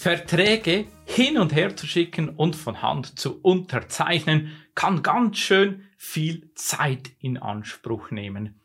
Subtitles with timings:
[0.00, 6.50] Verträge hin und her zu schicken und von Hand zu unterzeichnen, kann ganz schön viel
[6.54, 8.62] Zeit in Anspruch nehmen.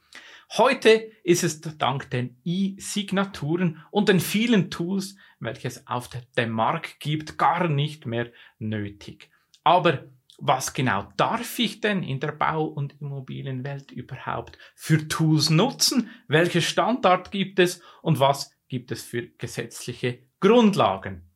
[0.52, 6.08] Heute ist es dank den E-Signaturen und den vielen Tools, welche es auf
[6.38, 9.30] dem Markt gibt, gar nicht mehr nötig.
[9.66, 10.06] Aber
[10.38, 16.10] was genau darf ich denn in der Bau- und Immobilienwelt überhaupt für Tools nutzen?
[16.30, 21.30] Welche Standard gibt es und was gibt es für gesetzliche Grundlagen?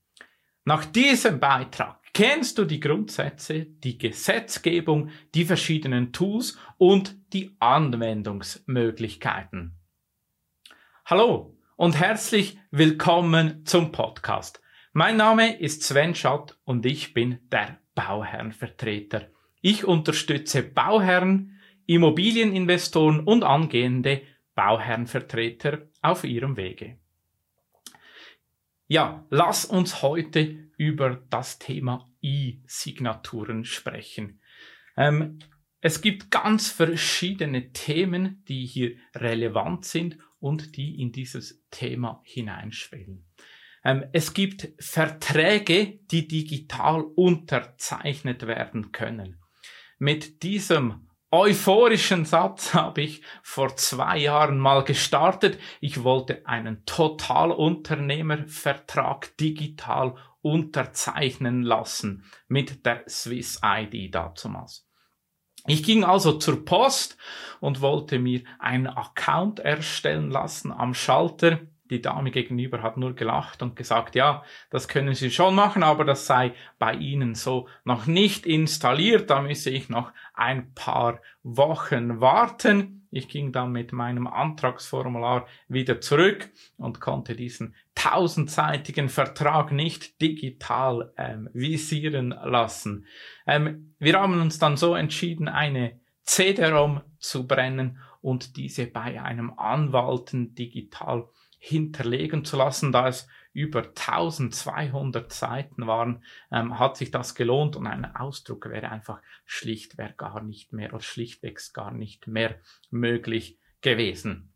[0.65, 9.75] Nach diesem Beitrag kennst du die Grundsätze, die Gesetzgebung, die verschiedenen Tools und die Anwendungsmöglichkeiten.
[11.05, 14.61] Hallo und herzlich willkommen zum Podcast.
[14.91, 19.29] Mein Name ist Sven Schott und ich bin der Bauherrenvertreter.
[19.61, 24.21] Ich unterstütze Bauherren, Immobilieninvestoren und angehende
[24.55, 26.97] Bauherrenvertreter auf ihrem Wege.
[28.91, 34.41] Ja, lass uns heute über das Thema E-Signaturen sprechen.
[34.97, 35.37] Ähm,
[35.79, 43.27] es gibt ganz verschiedene Themen, die hier relevant sind und die in dieses Thema hineinspielen.
[43.85, 49.39] Ähm, es gibt Verträge, die digital unterzeichnet werden können.
[49.99, 55.59] Mit diesem euphorischen Satz habe ich vor zwei Jahren mal gestartet.
[55.79, 64.87] Ich wollte einen Totalunternehmervertrag digital unterzeichnen lassen mit der Swiss ID damals.
[65.67, 67.17] Ich ging also zur Post
[67.59, 73.61] und wollte mir einen Account erstellen lassen am Schalter die Dame gegenüber hat nur gelacht
[73.61, 78.05] und gesagt, ja, das können Sie schon machen, aber das sei bei Ihnen so noch
[78.05, 79.29] nicht installiert.
[79.29, 83.07] Da müsse ich noch ein paar Wochen warten.
[83.11, 91.11] Ich ging dann mit meinem Antragsformular wieder zurück und konnte diesen tausendseitigen Vertrag nicht digital
[91.17, 93.07] ähm, visieren lassen.
[93.47, 99.53] Ähm, wir haben uns dann so entschieden, eine CD-ROM zu brennen und diese bei einem
[99.57, 101.27] Anwalten digital
[101.59, 107.87] hinterlegen zu lassen, da es über 1200 Seiten waren, ähm, hat sich das gelohnt und
[107.87, 112.59] ein Ausdruck wäre einfach schlichtweg gar nicht mehr oder schlichtwegs gar nicht mehr
[112.89, 114.53] möglich gewesen.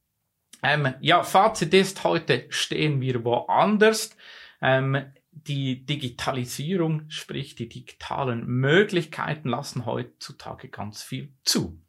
[0.62, 4.16] Ähm, ja, Fazit ist, heute stehen wir woanders.
[4.62, 11.82] Ähm, die Digitalisierung, sprich die digitalen Möglichkeiten lassen heutzutage ganz viel zu.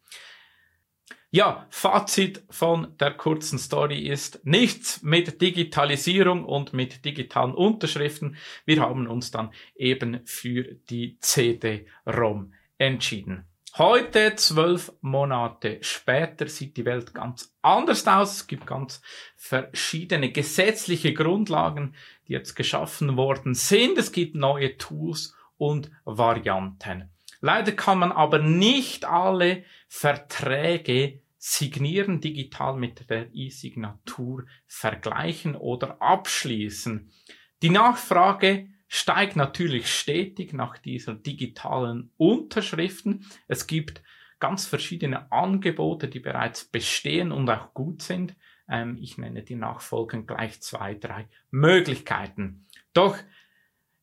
[1.30, 8.36] Ja, Fazit von der kurzen Story ist nichts mit Digitalisierung und mit digitalen Unterschriften.
[8.64, 13.46] Wir haben uns dann eben für die CD-ROM entschieden.
[13.76, 18.36] Heute, zwölf Monate später, sieht die Welt ganz anders aus.
[18.36, 19.02] Es gibt ganz
[19.34, 21.96] verschiedene gesetzliche Grundlagen,
[22.28, 23.98] die jetzt geschaffen worden sind.
[23.98, 27.10] Es gibt neue Tools und Varianten.
[27.40, 37.12] Leider kann man aber nicht alle Verträge Signieren digital mit der E-Signatur vergleichen oder abschließen.
[37.60, 43.26] Die Nachfrage steigt natürlich stetig nach dieser digitalen Unterschriften.
[43.46, 44.02] Es gibt
[44.40, 48.34] ganz verschiedene Angebote, die bereits bestehen und auch gut sind.
[48.66, 52.64] Ähm, ich nenne die nachfolgend gleich zwei, drei Möglichkeiten.
[52.94, 53.18] Doch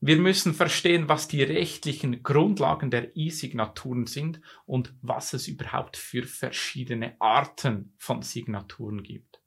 [0.04, 6.24] wir müssen verstehen, was die rechtlichen Grundlagen der E-Signaturen sind und was es überhaupt für
[6.24, 9.42] verschiedene Arten von Signaturen gibt.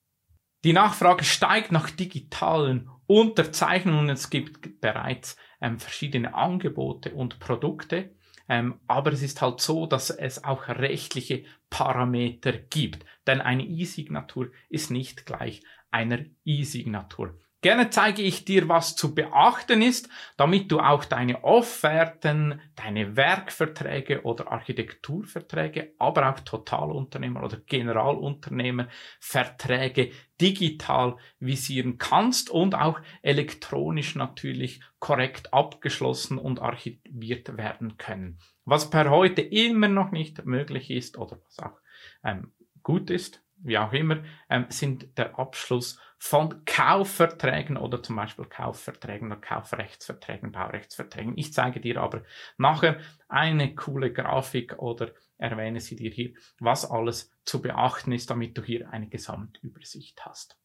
[0.63, 4.09] Die Nachfrage steigt nach digitalen Unterzeichnungen.
[4.09, 8.15] Es gibt bereits ähm, verschiedene Angebote und Produkte.
[8.49, 13.05] Ähm, aber es ist halt so, dass es auch rechtliche Parameter gibt.
[13.27, 17.39] Denn eine E-Signatur ist nicht gleich einer E-Signatur.
[17.65, 24.21] Gerne zeige ich dir, was zu beachten ist, damit du auch deine Offerten, deine Werkverträge
[24.25, 28.89] oder Architekturverträge, aber auch Totalunternehmer oder Generalunternehmer
[29.19, 38.41] Verträge digital visieren kannst und auch elektronisch natürlich korrekt abgeschlossen und archiviert werden können.
[38.67, 41.81] Was per heute immer noch nicht möglich ist oder was auch
[42.25, 42.53] ähm,
[42.83, 49.31] gut ist, wie auch immer, ähm, sind der Abschluss von Kaufverträgen oder zum Beispiel Kaufverträgen
[49.31, 51.37] oder Kaufrechtsverträgen, Baurechtsverträgen.
[51.37, 52.23] Ich zeige dir aber
[52.57, 58.57] nachher eine coole Grafik oder erwähne sie dir hier, was alles zu beachten ist, damit
[58.57, 60.57] du hier eine Gesamtübersicht hast.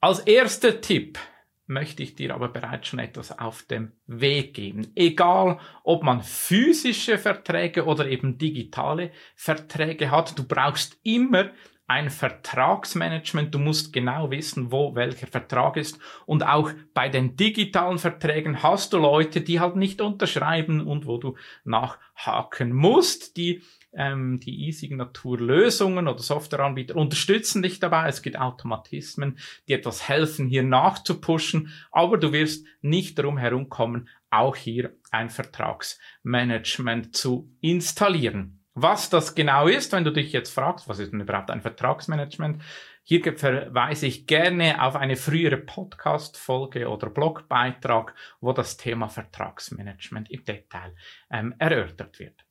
[0.00, 1.18] Als erster Tipp
[1.66, 4.92] möchte ich dir aber bereits schon etwas auf dem Weg geben.
[4.94, 11.50] Egal, ob man physische Verträge oder eben digitale Verträge hat, du brauchst immer
[11.88, 13.54] ein Vertragsmanagement.
[13.54, 15.98] Du musst genau wissen, wo welcher Vertrag ist.
[16.26, 21.18] Und auch bei den digitalen Verträgen hast du Leute, die halt nicht unterschreiben und wo
[21.18, 23.36] du nachhaken musst.
[23.36, 23.62] Die
[23.96, 28.08] ähm, die E-Signatur-Lösungen oder Softwareanbieter unterstützen dich dabei.
[28.08, 29.38] Es gibt Automatismen,
[29.68, 37.16] die etwas helfen, hier nachzupushen, aber du wirst nicht darum herumkommen, auch hier ein Vertragsmanagement
[37.16, 38.62] zu installieren.
[38.74, 42.62] Was das genau ist, wenn du dich jetzt fragst, was ist denn überhaupt ein Vertragsmanagement?
[43.04, 50.44] Hier verweise ich gerne auf eine frühere Podcast-Folge oder Blogbeitrag, wo das Thema Vertragsmanagement im
[50.44, 50.94] Detail
[51.30, 52.45] ähm, erörtert wird.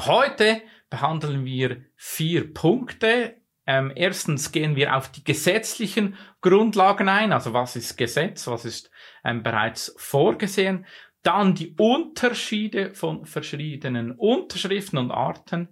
[0.00, 3.36] Heute behandeln wir vier Punkte.
[3.66, 8.90] Ähm, erstens gehen wir auf die gesetzlichen Grundlagen ein, also was ist Gesetz, was ist
[9.24, 10.86] ähm, bereits vorgesehen.
[11.22, 15.68] Dann die Unterschiede von verschiedenen Unterschriften und Arten.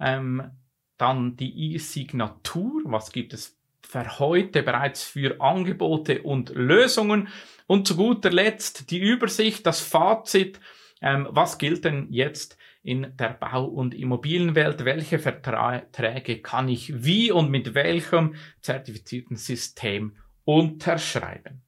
[0.00, 0.50] Ähm,
[0.96, 7.28] dann die E-Signatur, was gibt es für heute bereits für Angebote und Lösungen.
[7.66, 10.60] Und zu guter Letzt die Übersicht, das Fazit,
[11.00, 17.30] ähm, was gilt denn jetzt in der Bau- und Immobilienwelt, welche Verträge kann ich wie
[17.30, 21.62] und mit welchem zertifizierten System unterschreiben.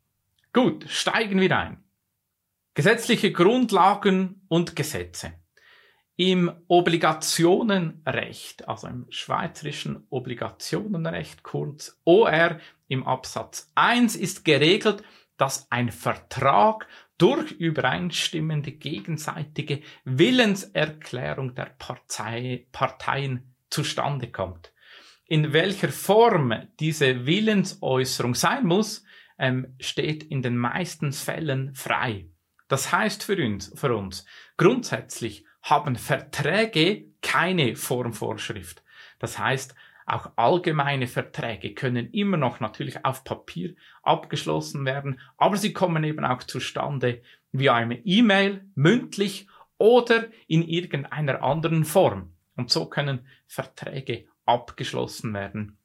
[0.52, 1.84] Gut, steigen wir ein.
[2.74, 5.34] Gesetzliche Grundlagen und Gesetze.
[6.16, 12.58] Im Obligationenrecht, also im schweizerischen Obligationenrecht, kurz OR,
[12.88, 15.02] im Absatz 1 ist geregelt,
[15.36, 16.86] dass ein Vertrag
[17.18, 24.72] durch übereinstimmende gegenseitige Willenserklärung der Partei, Parteien zustande kommt.
[25.26, 29.04] In welcher Form diese Willensäußerung sein muss,
[29.38, 32.26] ähm, steht in den meisten Fällen frei.
[32.68, 34.24] Das heißt für uns, für uns,
[34.56, 38.82] grundsätzlich haben Verträge keine Formvorschrift.
[39.18, 39.74] Das heißt,
[40.06, 46.24] auch allgemeine Verträge können immer noch natürlich auf Papier abgeschlossen werden, aber sie kommen eben
[46.24, 47.22] auch zustande
[47.52, 49.48] via eine E-Mail, mündlich
[49.78, 52.34] oder in irgendeiner anderen Form.
[52.56, 55.78] Und so können Verträge abgeschlossen werden.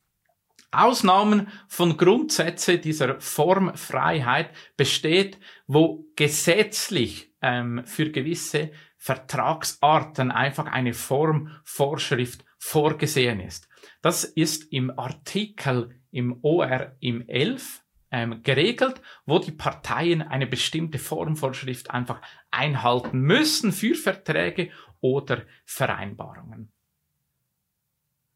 [0.71, 12.45] Ausnahmen von Grundsätze dieser Formfreiheit besteht, wo gesetzlich ähm, für gewisse Vertragsarten einfach eine Formvorschrift
[12.59, 13.68] vorgesehen ist.
[14.01, 20.99] Das ist im Artikel im OR im 11 ähm, geregelt, wo die Parteien eine bestimmte
[20.99, 26.71] Formvorschrift einfach einhalten müssen für Verträge oder Vereinbarungen.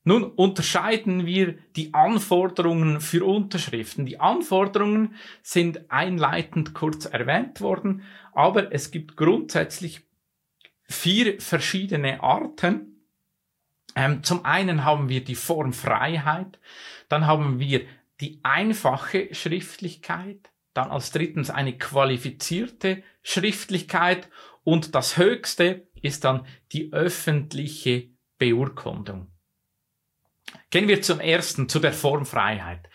[0.06, 4.06] Nun unterscheiden wir die Anforderungen für Unterschriften.
[4.06, 10.02] Die Anforderungen sind einleitend kurz erwähnt worden, aber es gibt grundsätzlich
[10.84, 12.93] vier verschiedene Arten,
[13.96, 16.60] ähm, zum einen haben wir die Formfreiheit,
[17.10, 17.86] dann haben wir
[18.20, 24.30] die einfache Schriftlichkeit, dann als drittens eine qualifizierte Schriftlichkeit
[24.64, 29.28] und das höchste ist dann die öffentliche Beurkundung.
[30.70, 32.90] Gehen wir zum ersten, zu der Formfreiheit.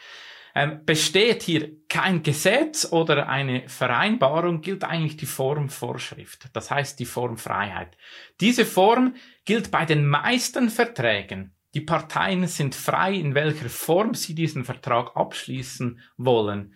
[0.54, 7.04] Ähm, besteht hier kein Gesetz oder eine Vereinbarung, gilt eigentlich die Formvorschrift, das heißt die
[7.04, 7.96] Formfreiheit.
[8.40, 11.54] Diese Form gilt bei den meisten Verträgen.
[11.74, 16.74] Die Parteien sind frei, in welcher Form sie diesen Vertrag abschließen wollen.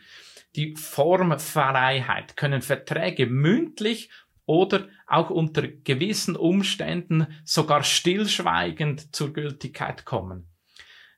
[0.54, 4.10] Die Formfreiheit können Verträge mündlich
[4.44, 10.51] oder auch unter gewissen Umständen sogar stillschweigend zur Gültigkeit kommen.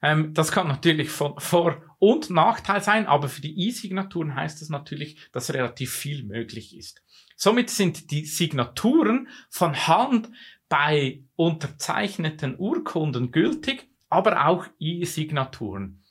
[0.05, 4.69] Ähm, das kann natürlich von Vor- und Nachteil sein, aber für die E-Signaturen heißt das
[4.69, 7.03] natürlich, dass relativ viel möglich ist.
[7.37, 10.29] Somit sind die Signaturen von Hand
[10.69, 16.03] bei unterzeichneten Urkunden gültig, aber auch E-Signaturen.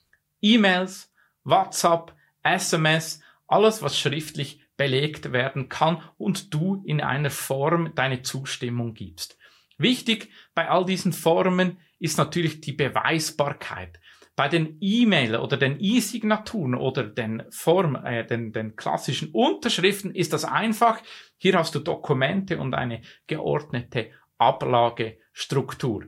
[0.41, 8.23] E-Mails, WhatsApp, SMS, alles, was schriftlich belegt werden kann und du in einer Form deine
[8.23, 9.37] Zustimmung gibst.
[9.77, 13.99] Wichtig bei all diesen Formen ist natürlich die Beweisbarkeit.
[14.35, 20.33] Bei den E-Mail oder den E-Signaturen oder den Form, äh, den, den klassischen Unterschriften ist
[20.33, 21.01] das einfach.
[21.37, 26.05] Hier hast du Dokumente und eine geordnete Ablagestruktur.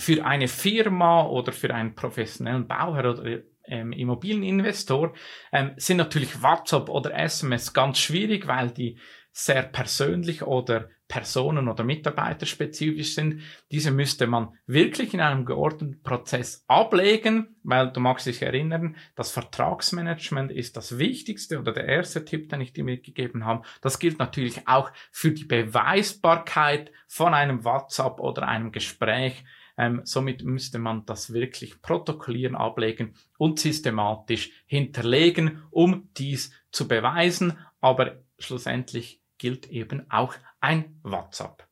[0.00, 5.14] Für eine Firma oder für einen professionellen Bauherr oder ähm, Immobilieninvestor
[5.52, 8.98] ähm, sind natürlich WhatsApp oder SMS ganz schwierig, weil die
[9.32, 13.40] sehr persönlich oder personen- oder mitarbeiterspezifisch sind.
[13.72, 19.30] Diese müsste man wirklich in einem geordneten Prozess ablegen, weil du magst dich erinnern, das
[19.30, 23.64] Vertragsmanagement ist das Wichtigste oder der erste Tipp, den ich dir mitgegeben habe.
[23.80, 29.44] Das gilt natürlich auch für die Beweisbarkeit von einem WhatsApp oder einem Gespräch
[29.80, 37.56] Ähm, somit müsste man das wirklich protokollieren, ablegen und systematisch hinterlegen, um dies zu beweisen.
[37.80, 41.66] Aber schlussendlich gilt eben auch ein WhatsApp.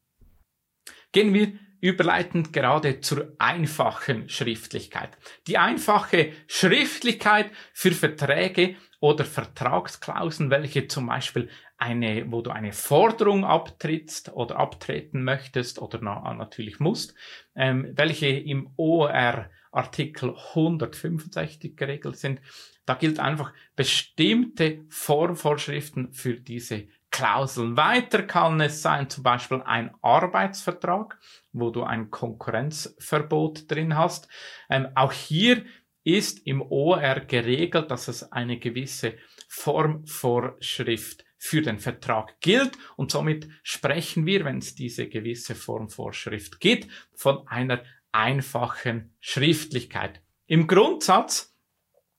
[1.12, 5.10] Gehen wir überleitend gerade zur einfachen Schriftlichkeit.
[5.46, 13.44] Die einfache Schriftlichkeit für Verträge oder Vertragsklauseln, welche zum Beispiel eine, wo du eine Forderung
[13.44, 17.14] abtrittst oder abtreten möchtest oder na, natürlich musst,
[17.54, 22.40] ähm, welche im OR Artikel 165 geregelt sind.
[22.86, 27.76] Da gilt einfach bestimmte Formvorschriften für diese Klauseln.
[27.76, 31.18] Weiter kann es sein, zum Beispiel ein Arbeitsvertrag,
[31.52, 34.28] wo du ein Konkurrenzverbot drin hast.
[34.68, 35.64] Ähm, auch hier
[36.04, 39.14] ist im OR geregelt, dass es eine gewisse
[39.48, 46.90] Formvorschrift für den Vertrag gilt und somit sprechen wir, wenn es diese gewisse Formvorschrift gibt,
[47.14, 47.82] von einer
[48.12, 50.22] einfachen Schriftlichkeit.
[50.46, 51.55] Im Grundsatz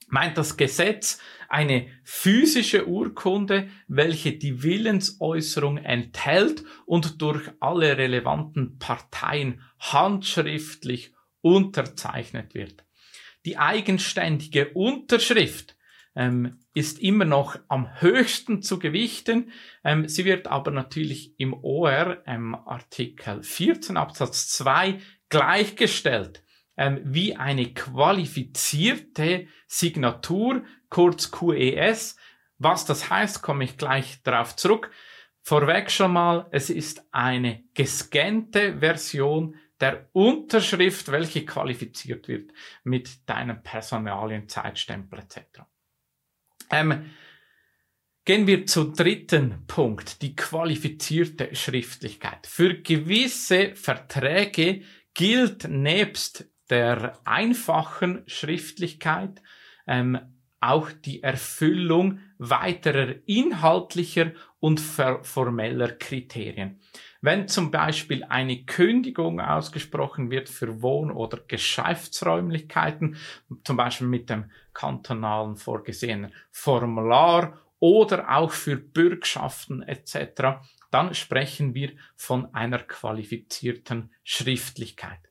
[0.08, 9.62] meint das Gesetz eine physische Urkunde, welche die Willensäußerung enthält und durch alle relevanten Parteien
[9.80, 12.84] handschriftlich unterzeichnet wird.
[13.46, 15.78] Die eigenständige Unterschrift
[16.16, 19.52] ähm, ist immer noch am höchsten zu gewichten.
[19.84, 25.00] Ähm, sie wird aber natürlich im OR ähm, Artikel 14 Absatz 2
[25.30, 26.44] gleichgestellt
[26.78, 32.16] ähm, wie eine qualifizierte Signatur, kurz QES.
[32.60, 34.92] Was das heißt, komme ich gleich darauf zurück.
[35.42, 42.52] Vorweg schon mal, es ist eine gescannte Version der Unterschrift, welche qualifiziert wird
[42.84, 45.62] mit deinem Personalien, Zeitstempel etc.
[46.72, 47.12] Ähm,
[48.26, 52.46] gehen wir zum dritten Punkt, die qualifizierte Schriftlichkeit.
[52.46, 54.82] Für gewisse Verträge
[55.14, 59.42] gilt nebst der einfachen Schriftlichkeit
[59.88, 60.20] ähm,
[60.60, 66.80] auch die Erfüllung weiterer inhaltlicher und formeller Kriterien.
[67.22, 73.18] Wenn zum Beispiel eine Kündigung ausgesprochen wird für Wohn- oder Geschäftsräumlichkeiten,
[73.64, 80.60] zum Beispiel mit dem kantonalen vorgesehenen Formular oder auch für Bürgschaften etc.,
[80.90, 85.27] dann sprechen wir von einer qualifizierten Schriftlichkeit.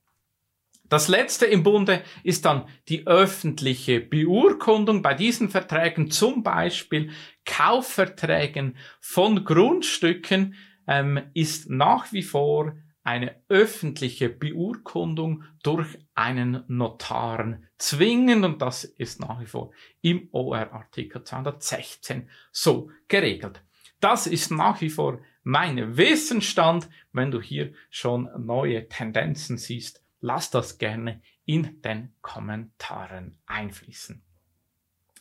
[0.89, 7.11] Das letzte im Bunde ist dann die öffentliche Beurkundung bei diesen Verträgen, zum Beispiel
[7.45, 10.55] Kaufverträgen von Grundstücken,
[10.87, 19.21] ähm, ist nach wie vor eine öffentliche Beurkundung durch einen Notaren zwingend und das ist
[19.21, 19.71] nach wie vor
[20.03, 23.63] im OR Artikel 216 so geregelt.
[24.01, 26.89] Das ist nach wie vor mein Wissensstand.
[27.13, 34.23] Wenn du hier schon neue Tendenzen siehst, lass das gerne in den Kommentaren einfließen.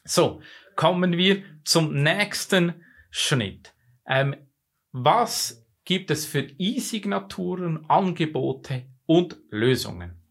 [0.04, 0.42] So,
[0.76, 2.74] kommen wir zum nächsten
[3.10, 3.74] Schritt.
[4.08, 4.36] Ähm,
[4.92, 10.22] was gibt es für E-Signaturen, Angebote und Lösungen?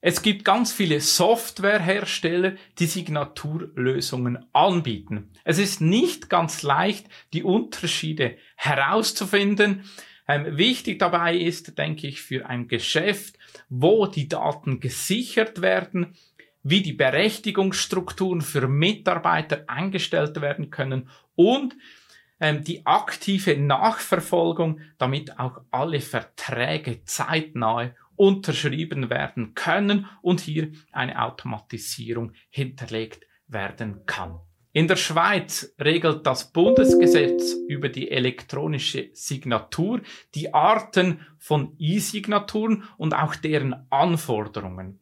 [0.00, 5.32] Es gibt ganz viele Softwarehersteller, die Signaturlösungen anbieten.
[5.42, 9.84] Es ist nicht ganz leicht, die Unterschiede herauszufinden.
[10.28, 16.14] Ähm, wichtig dabei ist, denke ich, für ein Geschäft, wo die Daten gesichert werden,
[16.62, 21.76] wie die Berechtigungsstrukturen für Mitarbeiter eingestellt werden können und
[22.40, 31.22] ähm, die aktive Nachverfolgung, damit auch alle Verträge zeitnah unterschrieben werden können und hier eine
[31.22, 34.40] Automatisierung hinterlegt werden kann.
[34.76, 40.02] In der Schweiz regelt das Bundesgesetz über die elektronische Signatur
[40.34, 45.00] die Arten von E-Signaturen und auch deren Anforderungen.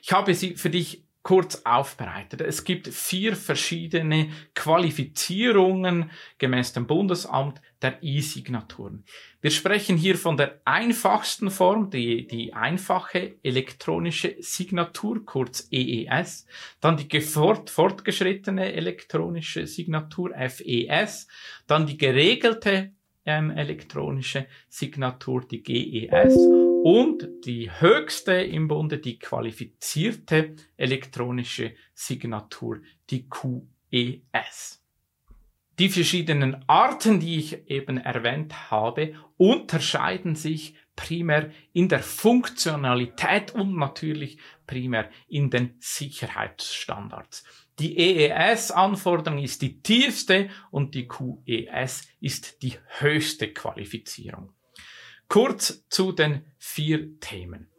[0.00, 2.40] Ich habe sie für dich kurz aufbereitet.
[2.40, 9.04] Es gibt vier verschiedene Qualifizierungen gemäß dem Bundesamt der E-Signaturen.
[9.40, 16.46] Wir sprechen hier von der einfachsten Form, die, die einfache elektronische Signatur, kurz EES,
[16.80, 21.26] dann die fort, fortgeschrittene elektronische Signatur, FES,
[21.66, 22.92] dann die geregelte
[23.24, 26.36] ähm, elektronische Signatur, die GES
[26.82, 34.81] und die höchste im Bunde, die qualifizierte elektronische Signatur, die QES.
[35.82, 43.76] Die verschiedenen Arten, die ich eben erwähnt habe, unterscheiden sich primär in der Funktionalität und
[43.76, 47.42] natürlich primär in den Sicherheitsstandards.
[47.80, 54.52] Die EES-Anforderung ist die tiefste und die QES ist die höchste Qualifizierung.
[55.26, 57.72] Kurz zu den vier Themen.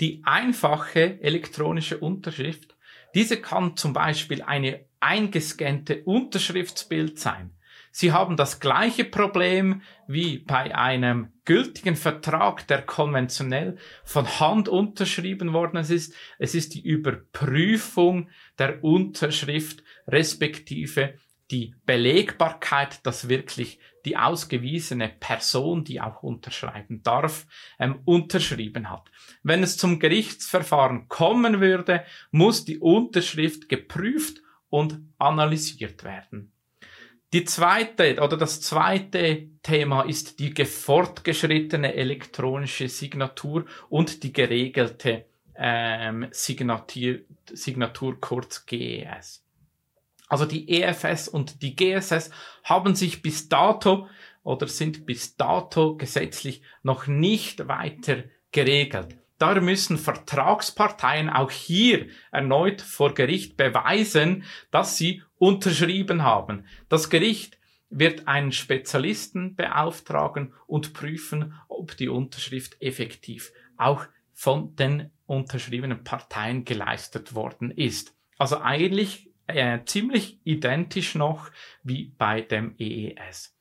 [0.00, 2.77] die einfache elektronische Unterschrift,
[3.18, 7.50] diese kann zum Beispiel eine eingescannte Unterschriftsbild sein.
[7.90, 15.52] Sie haben das gleiche Problem wie bei einem gültigen Vertrag, der konventionell von Hand unterschrieben
[15.52, 16.14] worden ist.
[16.38, 21.14] Es ist die Überprüfung der Unterschrift respektive
[21.50, 27.46] die Belegbarkeit, dass wirklich die ausgewiesene Person, die auch unterschreiben darf,
[27.78, 29.10] ähm, unterschrieben hat.
[29.42, 36.52] Wenn es zum Gerichtsverfahren kommen würde, muss die Unterschrift geprüft und analysiert werden.
[37.32, 46.28] Die zweite oder das zweite Thema ist die fortgeschrittene elektronische Signatur und die geregelte ähm,
[46.30, 47.18] Signatur,
[47.52, 49.44] Signatur kurz GES.
[50.28, 52.30] Also die EFS und die GSS
[52.64, 54.08] haben sich bis dato
[54.42, 59.16] oder sind bis dato gesetzlich noch nicht weiter geregelt.
[59.38, 66.66] Da müssen Vertragsparteien auch hier erneut vor Gericht beweisen, dass sie unterschrieben haben.
[66.88, 67.58] Das Gericht
[67.88, 76.64] wird einen Spezialisten beauftragen und prüfen, ob die Unterschrift effektiv auch von den unterschriebenen Parteien
[76.64, 78.14] geleistet worden ist.
[78.38, 81.50] Also eigentlich äh, ziemlich identisch noch
[81.82, 83.56] wie bei dem EES.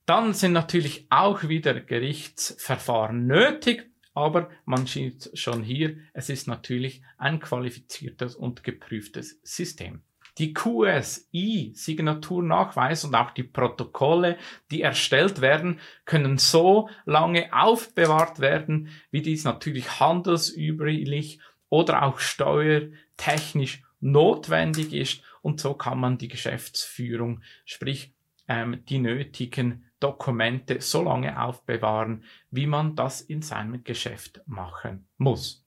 [0.06, 7.02] Dann sind natürlich auch wieder Gerichtsverfahren nötig, aber man sieht schon hier, es ist natürlich
[7.16, 10.02] ein qualifiziertes und geprüftes System.
[10.38, 14.38] Die QSI-Signaturnachweis und auch die Protokolle,
[14.70, 23.82] die erstellt werden, können so lange aufbewahrt werden, wie dies natürlich handelsüblich oder auch steuertechnisch
[24.00, 25.22] notwendig ist.
[25.42, 28.14] Und so kann man die Geschäftsführung, sprich
[28.46, 35.64] ähm, die nötigen Dokumente so lange aufbewahren, wie man das in seinem Geschäft machen muss.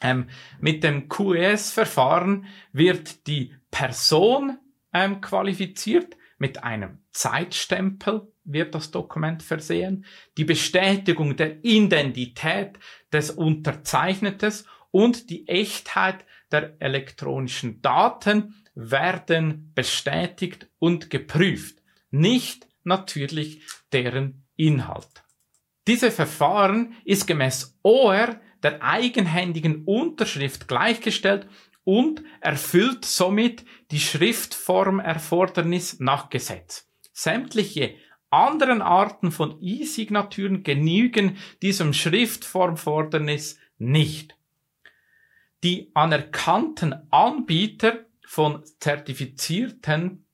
[0.00, 0.28] Ähm,
[0.60, 4.58] mit dem QES-Verfahren wird die Person
[4.92, 10.04] ähm, qualifiziert, mit einem Zeitstempel wird das Dokument versehen,
[10.36, 12.78] die Bestätigung der Identität
[13.12, 24.46] des Unterzeichnetes und die Echtheit der elektronischen Daten werden bestätigt und geprüft, nicht natürlich deren
[24.56, 25.24] Inhalt.
[25.86, 31.46] Diese Verfahren ist gemäß OR der eigenhändigen Unterschrift gleichgestellt
[31.84, 36.88] und erfüllt somit die Schriftformerfordernis nach Gesetz.
[37.12, 37.94] Sämtliche
[38.30, 44.36] anderen Arten von E-Signaturen genügen diesem Schriftformfordernis nicht.
[45.64, 50.26] Die anerkannten Anbieter von zertifizierten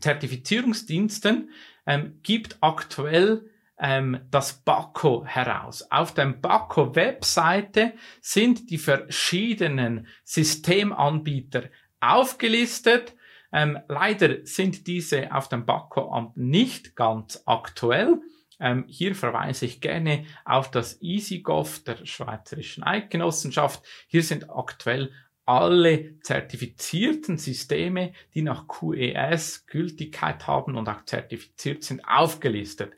[0.00, 1.50] Zertifizierungsdiensten
[1.86, 5.90] ähm, gibt aktuell ähm, das Baco heraus.
[5.90, 11.64] Auf der Baco-Webseite sind die verschiedenen Systemanbieter
[12.00, 13.14] aufgelistet.
[13.52, 18.20] Ähm, leider sind diese auf dem Baco-Amt nicht ganz aktuell.
[18.60, 23.84] Ähm, hier verweise ich gerne auf das EasyGov der Schweizerischen Eidgenossenschaft.
[24.08, 25.12] Hier sind aktuell
[25.48, 32.92] alle zertifizierten Systeme, die nach QES Gültigkeit haben und auch zertifiziert sind, aufgelistet.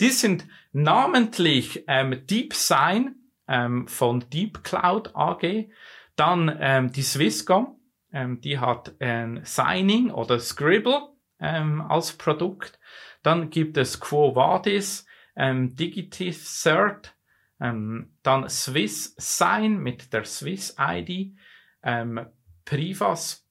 [0.00, 3.14] Dies sind namentlich ähm, DeepSign
[3.48, 5.68] ähm, von Deep Cloud AG,
[6.16, 7.80] dann ähm, die Swisscom,
[8.12, 11.08] ähm, die hat ähm, Signing oder Scribble
[11.40, 12.78] ähm, als Produkt.
[13.22, 17.16] Dann gibt es Quo Vadis, ähm, Digitiv Cert,
[17.60, 21.34] ähm, dann Swiss Sign mit der Swiss ID,
[21.84, 22.26] ähm,
[22.64, 23.44] Privasphere,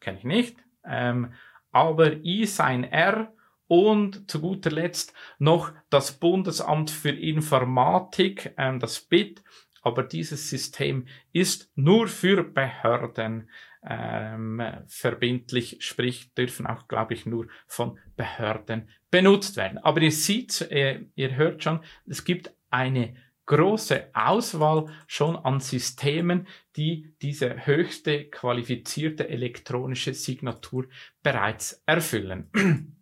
[0.00, 1.32] kenne ich nicht, ähm,
[1.72, 3.32] aber eSign R
[3.66, 9.42] und zu guter Letzt noch das Bundesamt für Informatik, ähm, das BIT,
[9.82, 13.48] aber dieses System ist nur für Behörden
[13.86, 19.78] ähm, verbindlich, sprich dürfen auch, glaube ich, nur von Behörden benutzt werden.
[19.78, 23.14] Aber ihr seht, äh, ihr hört schon, es gibt eine
[23.46, 30.86] große Auswahl schon an Systemen, die diese höchste qualifizierte elektronische Signatur
[31.22, 32.50] bereits erfüllen.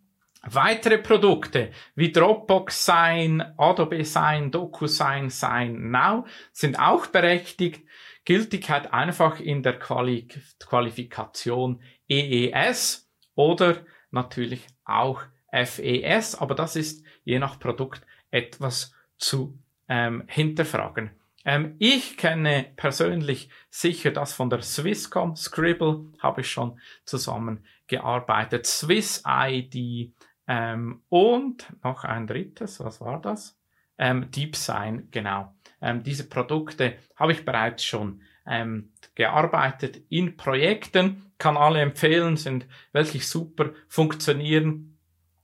[0.45, 7.85] Weitere Produkte wie Dropbox Sign, Adobe Sign, DocuSign, Sign Now sind auch berechtigt.
[8.25, 10.27] Gültigkeit einfach in der Quali
[10.59, 20.23] Qualifikation EES oder natürlich auch FES, aber das ist je nach Produkt etwas zu ähm,
[20.27, 21.11] hinterfragen.
[21.45, 29.23] Ähm, ich kenne persönlich sicher das von der Swisscom, Scribble habe ich schon zusammengearbeitet, Swiss
[29.27, 30.13] ID
[30.47, 33.59] ähm, und noch ein drittes, was war das?
[33.97, 35.53] Ähm, DeepSign, genau.
[35.81, 42.65] Ähm, diese Produkte habe ich bereits schon ähm, gearbeitet in Projekten, kann alle empfehlen, sind
[42.93, 44.92] wirklich super, funktionieren,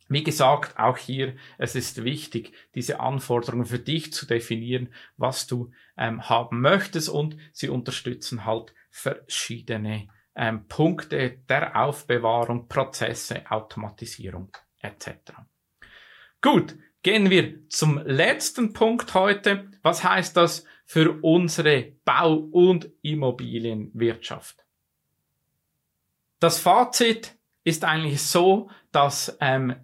[0.10, 5.72] wie gesagt, auch hier, es ist wichtig, diese Anforderungen für dich zu definieren, was du
[5.98, 15.34] ähm, haben möchtest und sie unterstützen halt verschiedene ähm, Punkte der Aufbewahrung, Prozesse, Automatisierung etc.
[16.41, 19.69] Gut, gehen wir zum letzten Punkt heute.
[19.84, 24.65] Was heißt das für unsere Bau- und Immobilienwirtschaft?
[26.39, 29.76] Das Fazit ist eigentlich so, dass ähm,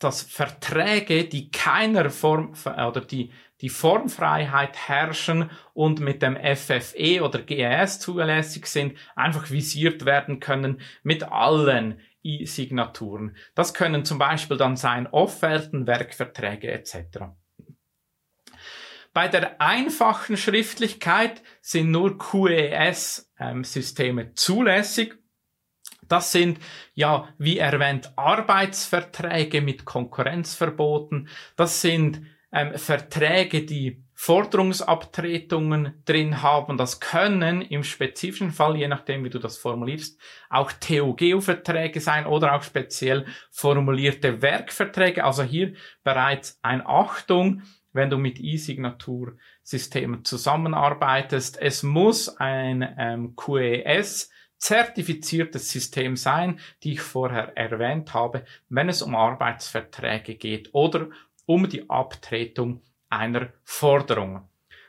[0.00, 7.42] dass Verträge, die keiner Form oder die, die Formfreiheit herrschen und mit dem FFE oder
[7.42, 13.36] GES zulässig sind, einfach visiert werden können mit allen E-Signaturen.
[13.54, 16.96] Das können zum Beispiel dann sein Offerten, Werkverträge etc.
[19.12, 25.19] Bei der einfachen Schriftlichkeit sind nur QES-Systeme ähm, zulässig
[26.10, 26.58] das sind
[26.94, 31.28] ja, wie erwähnt, Arbeitsverträge mit Konkurrenzverboten.
[31.56, 36.76] Das sind ähm, Verträge, die Forderungsabtretungen drin haben.
[36.76, 40.20] Das können im spezifischen Fall, je nachdem, wie du das formulierst,
[40.50, 45.24] auch TOGU-Verträge sein oder auch speziell formulierte Werkverträge.
[45.24, 51.58] Also hier bereits ein Achtung, wenn du mit E-Signatursystemen zusammenarbeitest.
[51.60, 59.02] Es muss ein ähm, QES zertifiziertes System sein, die ich vorher erwähnt habe, wenn es
[59.02, 61.08] um Arbeitsverträge geht oder
[61.46, 64.48] um die Abtretung einer Forderung.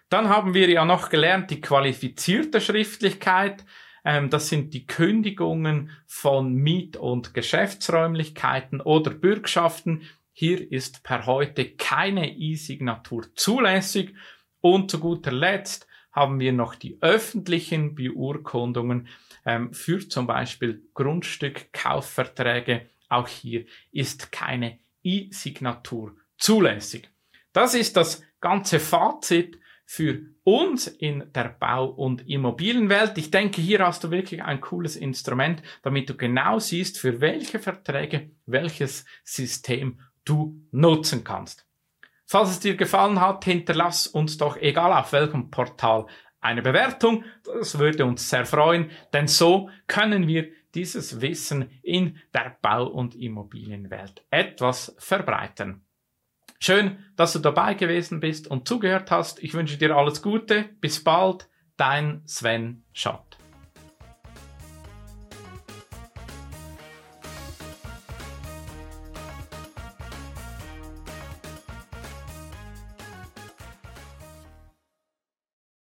[0.10, 3.66] Dann haben wir ja noch gelernt, die qualifizierte Schriftlichkeit.
[4.04, 10.02] Ähm, das sind die Kündigungen von Miet- und Geschäftsräumlichkeiten oder Bürgschaften.
[10.34, 14.14] Hier ist per heute keine E-Signatur zulässig.
[14.60, 19.08] Und zu guter Letzt haben wir noch die öffentlichen Beurkundungen
[19.46, 22.90] ähm, für zum Beispiel Grundstückkaufverträge.
[23.10, 27.10] Auch hier ist keine E-Signatur zulässig.
[27.54, 33.18] Das ist das ganze Fazit für uns in der Bau- und Immobilienwelt.
[33.18, 37.60] Ich denke, hier hast du wirklich ein cooles Instrument, damit du genau siehst, für welche
[37.60, 41.68] Verträge welches System du nutzen kannst.
[42.32, 46.06] Falls es dir gefallen hat, hinterlass uns doch, egal auf welchem Portal,
[46.40, 47.26] eine Bewertung.
[47.44, 53.16] Das würde uns sehr freuen, denn so können wir dieses Wissen in der Bau- und
[53.16, 55.86] Immobilienwelt etwas verbreiten.
[56.58, 59.44] Schön, dass du dabei gewesen bist und zugehört hast.
[59.44, 60.70] Ich wünsche dir alles Gute.
[60.80, 61.50] Bis bald.
[61.76, 63.31] Dein Sven Schott.